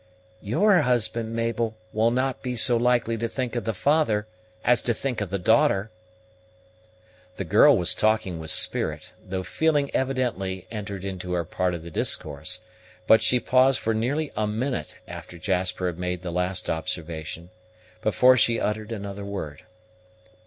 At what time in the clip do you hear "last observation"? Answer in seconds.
16.31-17.51